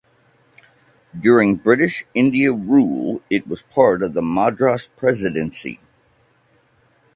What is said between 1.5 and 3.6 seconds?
British India rule it